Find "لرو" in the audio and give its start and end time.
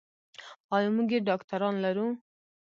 1.83-2.07